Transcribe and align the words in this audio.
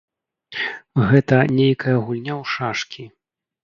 Гэта 1.11 1.33
нейкая 1.61 1.97
гульня 2.09 2.35
ў 2.41 2.43
шашкі. 2.57 3.03